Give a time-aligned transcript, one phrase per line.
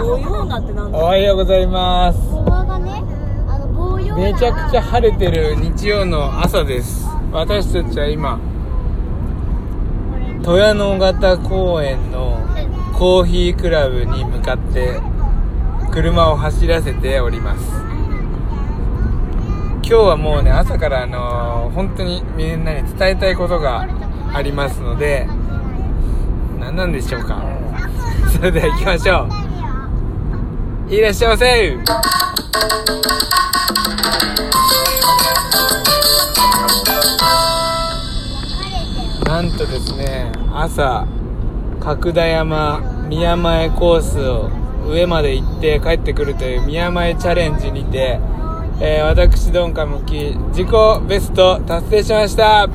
[0.00, 0.98] ってなんだ。
[0.98, 2.18] おはようございます。
[2.18, 3.02] 棒がね
[3.48, 7.06] あの棒用めちゃくちゃ晴れてる日曜の朝です。
[7.32, 8.38] 私たちは今
[10.40, 12.40] 豊野方公園の
[12.98, 14.98] コーヒークラブに向かって
[15.92, 17.70] 車を走らせております。
[19.82, 23.86] 今日はもうね朝からあのー本当にみんなに伝えたいことが
[24.32, 25.28] ありますので
[26.58, 27.42] 何なんでしょうか。
[28.32, 29.39] それでは行きましょう
[30.90, 31.76] いらっしゃいませ。
[39.24, 41.06] なんとですね朝
[41.78, 44.50] 角田山宮前コースを
[44.88, 48.18] 上まで行って帰ってくるという宮前チャレンジにて、
[48.80, 50.68] えー私ドンカムキ自己
[51.06, 52.68] ベスト達成しました。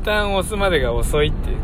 [0.00, 1.56] ボタンを押すまでが遅いっていう。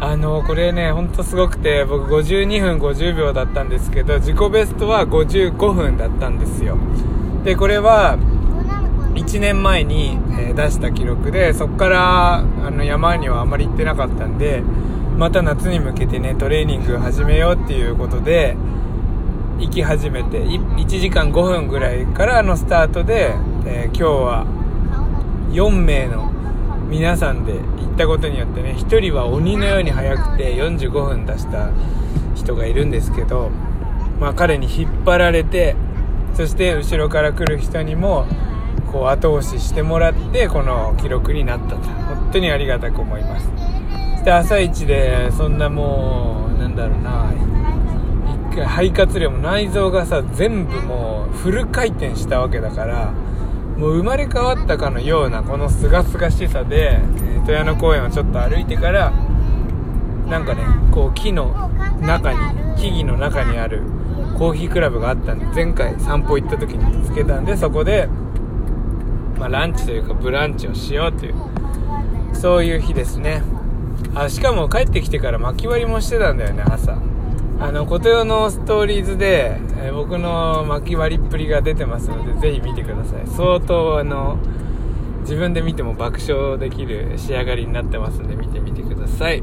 [0.00, 6.76] あのこれねほんとすごくて僕52分50秒だったんですけど自己ベストは55分だったんですよ。
[7.44, 8.18] でこれは
[9.14, 14.62] 1年前に、えー出した記録でそこからあの山にはあまり行ってなかったんで
[15.18, 18.56] また夏に向けてねトレーニング始めようっていうことで
[19.58, 23.34] 行き始めてい1時間5分ぐらいからのスタートで、
[23.66, 24.46] えー今日は
[25.50, 26.33] 4名の
[26.88, 31.70] 皆さんで行ったことによってね1人は鬼のように速くて45分出した
[32.34, 33.50] 人がいるんですけど、
[34.20, 35.76] まあ、彼に引っ張られて
[36.34, 38.26] そして後ろから来る人にも
[38.90, 41.76] こう後押ししてもらってこの記録になったと。
[41.76, 43.48] 本当にありがたく思います。
[44.12, 47.32] そして朝一でそんなもうなんだろうな
[48.52, 53.12] 一回肺活量も内臓がさ全部もうフル回転したわけだから
[53.76, 59.10] もう生まれ変わったかのようなこの清々しさで、えー豊野公園をちょっと歩いてから
[60.26, 62.38] なんかねこう木の中に
[62.80, 63.82] 木々の中にある
[64.38, 68.08] コーヒークラブがあったんで前回散歩行った時に見つけたんでそこで、
[69.38, 71.34] まあ、ランチというかブランチをしようという
[72.32, 73.42] そういう日ですね。
[74.14, 76.96] あしかも帰ってきてから巻き割りもしてたんだよね朝。
[77.66, 83.26] あの琴代のストーリーズで、えー僕の巻き割りっぷりが出てますのでぜひ見てください。
[83.26, 84.38] 相当あの
[85.20, 89.42] 自分で見ても爆笑できる仕上がりになってますんで見てみてください。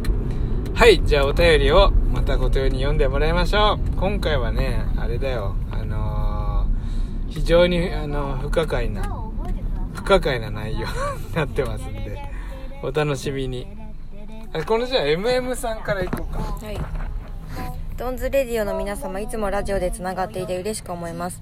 [0.73, 3.97] はいじゃあお便りをまた琴代に読んでもらいましょう。
[3.97, 5.55] 今回はねあれだよ。
[5.71, 9.03] あのー非常にあの不可解な
[9.93, 10.79] 不可解な内容
[11.29, 12.19] になってますんで
[12.83, 13.67] お楽しみに。
[14.53, 16.39] あこのじゃあ MM さんからいこうか。
[16.39, 16.77] はい。
[17.97, 21.41] ドンズレディオの皆様、いつもラジオでつながっていて嬉しく思います。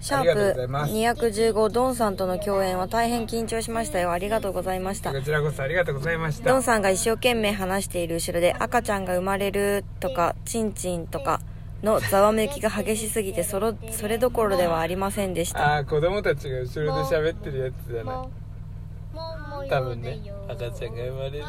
[0.00, 4.12] シャープます215ドンさんとの共演は大変緊張しましたよ。
[4.12, 5.12] ありがとうございました。
[5.12, 11.40] こちらこそありがとうございましたドンさんが一生懸命話している後ろで赤ちゃんが生まれるとか、チンチンとか
[11.82, 15.74] のざわめきが激しすぎてそろ、それどころではありませんでした。
[15.74, 21.44] ああ子供たちが後ろで喋ってるやつじゃない多分ね赤ちゃんが生まれる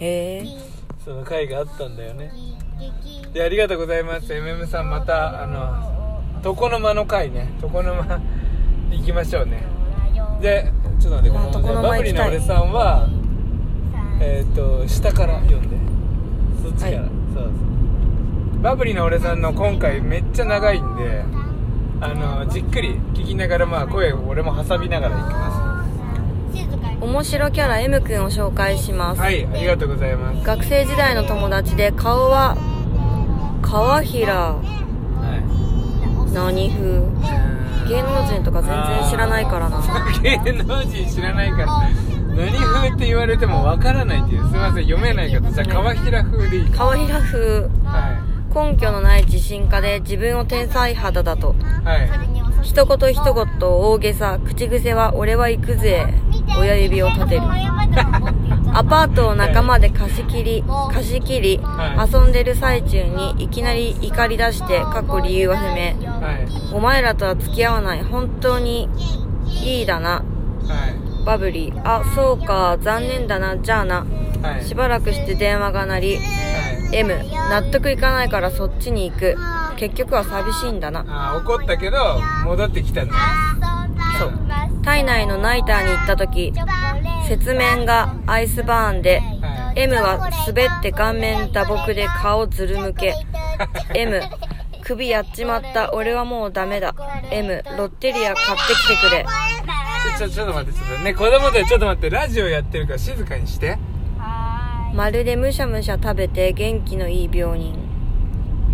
[0.00, 0.44] へえ。
[1.04, 2.32] その回があったんだよね
[3.32, 4.32] でありがとうございます。
[4.32, 7.52] MM さんまたあの床の間の回ね。
[7.62, 8.20] 床の間
[8.90, 9.64] 行きましょうね。
[10.40, 13.08] でちょっと待ってこの、床の間バブリーの俺さんは
[14.20, 15.76] えっ、と下から読んで。
[16.62, 17.10] そっちから、はい。
[17.34, 18.62] そうそう。
[18.62, 21.22] バブリーの俺さんの今回めっちゃ長いんで
[22.00, 25.63] あのじっくり聞きながらまあ声を俺も挟みながら行きま
[27.00, 29.18] 面白キャラ M くんを紹介します。
[29.18, 29.22] す。
[29.22, 30.46] はいありがとうございます。
[30.46, 32.56] 学生時代の友達で顔は
[33.62, 34.34] 川平。
[34.34, 34.60] は
[36.28, 36.32] い。
[36.32, 37.54] 何風？
[37.88, 39.82] 芸能人とか全然知らないからな。
[40.22, 41.66] 芸能人知らないから。
[42.34, 44.42] 何風って言われてもわからないっていう。
[44.46, 45.50] すみません読めない方。
[45.50, 46.70] じゃあ川平風でいい。
[46.70, 47.62] 川平風。
[47.84, 51.54] は根拠のない自信家で自分を天才肌だと。
[51.82, 52.10] いはい。
[52.62, 54.38] 一言一言大げさ。
[54.44, 56.06] 口癖は俺は行くぜ
[56.58, 57.42] 親指を立てる。
[58.76, 62.12] アパートを仲間で貸し切り貸し切り、はい。
[62.12, 65.72] 遊んでる最中にいきなり怒り出してかっこ理由は不明。
[66.08, 66.74] はい。
[66.74, 68.02] お前らとは付き合わない。
[68.02, 68.88] 本当に
[69.62, 70.10] いいだな。
[70.10, 71.24] はい。
[71.24, 71.80] バブリー。
[71.84, 72.76] あそうか。
[72.80, 73.56] 残念だな。
[73.56, 74.04] じゃあな。
[74.42, 74.64] はい。
[74.64, 76.22] しばらくして電話が鳴りは
[76.92, 76.96] い。
[76.96, 77.14] M
[77.50, 79.36] 納得いかないからそっちに行く。
[79.76, 81.04] 結局は寂しいんだな。
[81.06, 81.96] あー怒ったけど
[82.44, 83.14] 戻ってきたんだ。
[84.18, 84.32] そう
[84.84, 86.52] 体内のナイターに行った時
[87.28, 93.14] 雪面がアイスバーンではい M は滑って顔面打撲で顔ずるむけ
[93.94, 94.20] M
[94.84, 96.94] 首やっちまった俺はもうダメだ。
[97.30, 99.24] M ロッテリア買ってきてくれ。
[100.18, 103.78] ちょちょっと待ってちょっとね子供たちちょっと待ってラジオやってるから静かにして。
[104.94, 107.74] まるでむしゃむしゃ食べて元気のいい病人。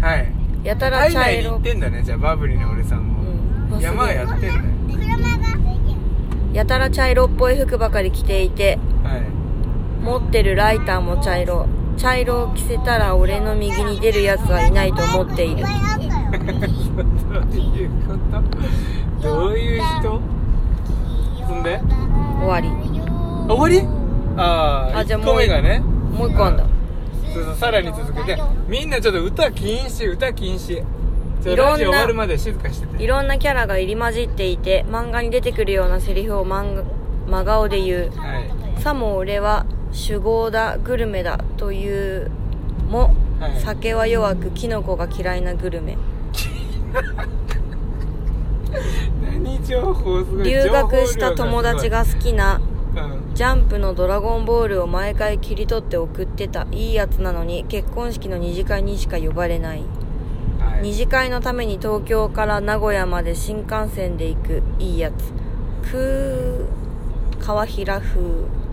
[0.02, 0.32] はい。
[0.64, 3.80] やたら体茶色内に行ってんだねじゃあバブリーの俺さんも、うん。
[3.80, 5.59] 山はやってんだよ
[6.52, 9.22] やたら茶色っぽい服ばかり着ていてはい。
[10.02, 11.66] 持ってるライターも茶色。
[11.96, 15.62] 茶色を着せたら俺の右に出るやつはいないと思っている。
[15.62, 18.14] どういうこ
[19.20, 20.20] とどういう人？
[21.46, 21.80] そんで
[22.40, 22.68] 終わり。
[22.68, 22.72] あ
[23.52, 23.86] 終わり？
[24.36, 25.36] ああ1あじゃあもう個。
[25.36, 25.80] 目がね。
[25.80, 26.64] もう一個あんだ。
[27.34, 28.40] そうそうさらに続けて。
[28.66, 30.82] みんなちょっと歌禁止歌禁止
[31.44, 32.04] いろんな
[32.98, 36.84] いろんなキャラが入り混じっていて漫画に出てくるようなセリフを真
[37.44, 38.10] 顔で言う。
[38.16, 38.50] はい。
[38.80, 42.30] さも俺は酒豪だグルメだという
[42.88, 43.60] も、はい。
[43.60, 45.96] 酒は弱くキノコが嫌いなグルメ。
[49.22, 50.44] 何情報すごい。
[50.44, 52.60] 留学した友達が好きな
[53.34, 59.82] ジャンプの「ドラゴンボール」を毎回切り取って送ってたいいやつなのに結婚式の二次会にしか呼ばれない
[60.80, 64.62] 二次会のために東京から名古屋まで新幹線で行く。
[64.78, 65.32] いいやつ。
[65.90, 68.20] くー川平風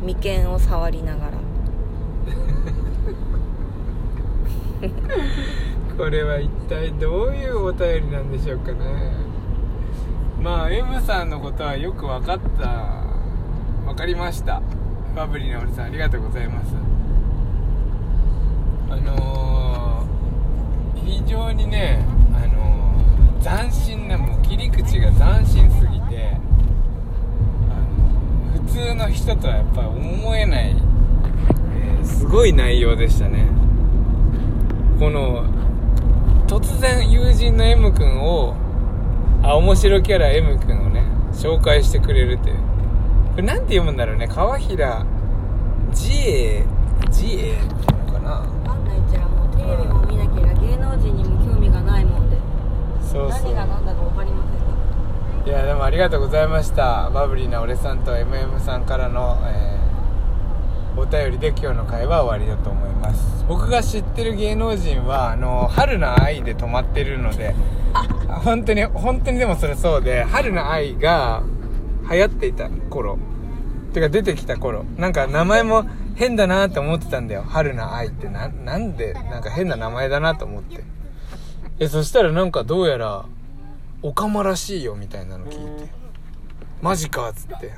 [0.06, 1.32] 眉間を触りながら。
[5.98, 8.78] これは一体どういうお便りなんでしょうかね。
[10.42, 13.06] まあ M さんのことはよく分かった。
[13.86, 14.62] 分かりました。
[15.16, 16.74] バブリーな俺さんありがとうございます。
[18.90, 19.57] あのー、
[21.08, 26.38] 非常にねあのー、斬新なもう切り口が斬新すぎて
[27.70, 27.74] あ
[28.52, 33.48] の普通の人とはやっぱり思えない、えーすごい内容でしたね。
[35.00, 35.46] この
[36.48, 38.56] 突然友人の M 君を
[39.44, 41.04] あ面白キャラ M 君をね
[41.34, 42.56] 紹介してくれるっていう。
[43.32, 44.28] これなんて読むんだろうね。
[44.28, 45.06] 川平
[45.90, 46.66] 自衛
[47.10, 47.58] 自衛っていう
[48.06, 48.32] のかな。
[48.32, 48.98] わかんない。
[48.98, 50.47] っちゃもうテレビも見なければ
[50.88, 52.38] 能人にも興味がないもんで。
[53.02, 53.54] そうそう。
[53.54, 57.10] 何が何だか分かりませんがいやでもありがとうございました。
[57.10, 59.78] バブリーな俺さんと MM さんからの、えー
[61.00, 63.46] お便りで今日の会は終わりだと思います。
[63.48, 67.54] 僕が知ってる芸能人はあの春の愛で止まってるので
[68.44, 71.44] 本当に本当にでもそれそうで春の愛が
[72.10, 73.20] 流行っていた頃。
[73.94, 74.86] てか出てきた頃。
[74.98, 75.86] なんか名前も
[76.18, 77.44] 変だなって思ってたんだよ。
[77.44, 78.28] 春の愛って。
[78.28, 80.84] ななんでなんか変な名前だなと思って。
[81.80, 83.26] えそしたらなんかどうやら
[84.02, 85.92] オカマらしいよみたいなの聞いて。
[86.82, 87.72] マジかっつって。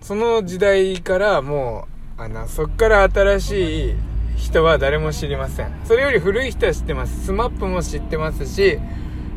[0.00, 3.94] その時代からもうあのそっから新しい
[4.36, 5.72] 人は誰も知りません。
[5.84, 7.32] それより古い人は知ってます。
[7.32, 8.78] SMAP も知ってますし、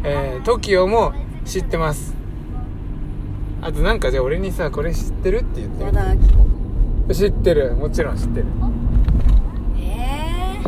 [0.04, 1.14] えー、TOKIO も
[1.44, 2.14] 知ってます。
[3.64, 6.61] あとなんかじゃあ俺にさこれ知ってるって言ってみて。
[7.14, 7.76] 知ってる。
[7.76, 8.46] もちろん知ってる。
[9.78, 10.64] ええ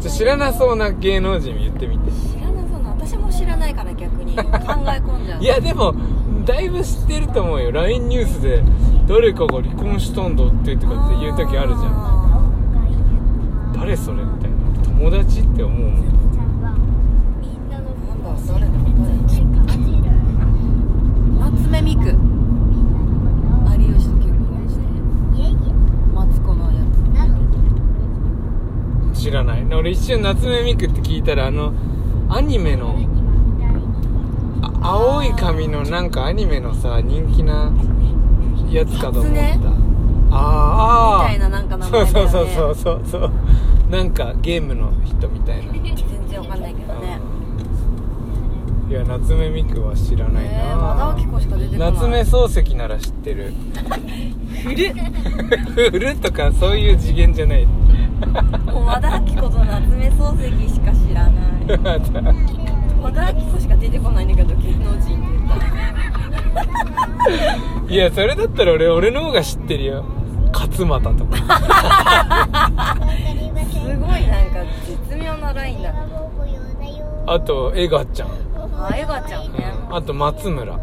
[0.00, 2.10] じゃあ知らなそうな芸能人言ってみて。
[2.10, 4.36] 知らなそうな私も知らないから逆に。
[4.36, 5.42] 考え込んじゃう。
[5.44, 5.94] いやでも
[6.44, 7.72] だいぶ知ってると思うよ。
[7.72, 8.62] LINE ニュースで
[9.06, 11.80] 誰かが離婚したんだってとかって言う時あるじゃん。
[13.72, 14.56] ん誰それみたいな。
[14.98, 16.72] 友達って思うもんなんだ
[18.48, 18.72] 誰だ誰
[21.50, 22.06] 夏目美久
[23.78, 24.82] 有吉と結婚して
[26.14, 26.80] マツコのや
[29.12, 31.72] 知らない俺一瞬夏目ミクって聞いたらあの
[32.28, 32.96] アニメの
[34.60, 37.72] あ青い髪のなんかアニメのさ人気な
[38.68, 39.40] やつかと思った、
[40.32, 41.34] あーあー。
[41.34, 42.10] みたいななんか名前ね。
[42.10, 43.30] そうそうそうそうそう。
[43.88, 45.72] なんかゲームの人みたいな。
[45.72, 45.76] つ
[46.10, 47.20] 全然わかんないけどね。
[48.90, 51.92] いや夏目ミクは知らないな、えー和田アキ子しか出てこない。
[51.92, 53.52] 夏目漱石なら知ってる。
[54.66, 54.94] 古っ。
[55.92, 57.68] 振るとかそういう次元じゃない
[58.72, 61.66] もう和田アキ子と夏目漱石しか知らない
[63.02, 65.66] 和田アキ子しか出てこないんだけど芸能人って言ったら
[67.88, 70.04] いやそれだったら俺俺の方が知ってるよ。
[70.52, 71.36] 勝俣とか。
[71.36, 71.42] す
[73.98, 75.92] ごいなんか絶妙なラインだ。
[75.92, 76.06] な
[77.26, 78.28] あとエガちゃん、
[78.78, 79.74] あエガちゃんね。
[79.90, 80.74] あと松村。
[80.74, 80.78] あ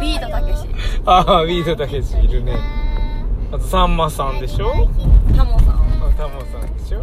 [0.00, 0.66] ビートたけし。
[1.04, 2.58] ああビートたけしいるね
[3.52, 4.88] あとさんまさんでしょ？
[5.36, 7.02] タモさんあタモさんでしょ？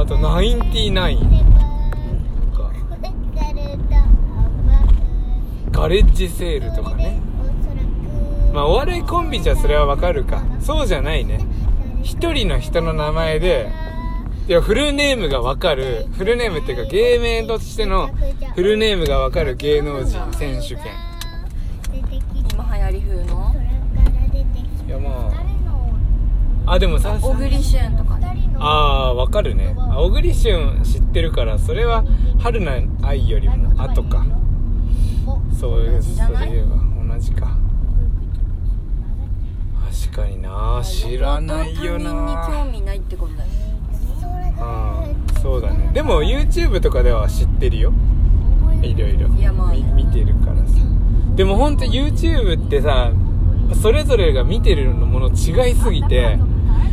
[0.00, 1.46] あとナインティナイン。
[5.70, 7.20] ガレッジセールとかね。
[8.52, 10.42] まあお笑いコンビじゃそれはわかるか。
[10.60, 11.46] そうじゃないね。
[12.02, 13.70] 一人の人の名前で
[14.48, 16.06] いやフルネームがわかる。
[16.18, 18.10] フルネームっていうか芸名としての
[18.54, 20.84] フルネームがわかる芸能人選手権。
[26.70, 28.48] ああでもさ小栗旬とかね。
[28.56, 29.74] ああーわかるね。
[29.76, 32.04] あ小栗旬知ってるからそれは
[32.38, 34.24] 春菜愛よりも後か。
[35.58, 37.58] そういうそれ言えば同じか。
[40.12, 43.48] 確かにな知らないよ他人にな興味ないってことだよ。
[43.48, 45.90] ねうんそうだね。
[45.92, 47.92] でも YouTube とかでは知ってるよ。
[48.80, 49.28] いろいろ。
[49.28, 50.78] 見てるからさ。
[51.34, 53.10] でも本当 YouTube ってさ
[53.82, 56.38] それぞれが見てるのもの違いすぎて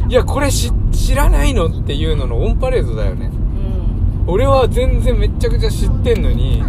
[0.09, 3.27] いやこれ知知らないのっていうののオンパレードだよね。
[3.27, 4.33] うん。
[4.33, 6.63] 俺は全然めっちゃくちゃ知ってんのに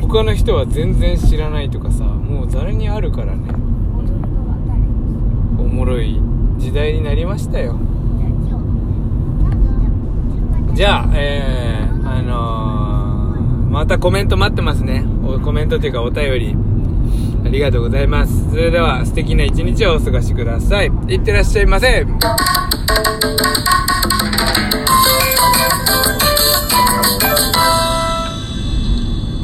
[0.00, 3.52] 他の人は全然知らないとかさもうざるにあるからね。
[5.58, 6.20] おもろい
[6.58, 7.76] 時代になりましたよ。
[10.74, 15.04] じゃあえー、あのー、またコメント待ってますね。
[15.24, 16.54] おコメントというかお便り。
[16.54, 16.69] あ
[17.50, 18.48] ありがとうございます。
[18.50, 20.86] それでは素敵な一日をお過ごしください。
[21.08, 22.06] いってらっしゃいませ。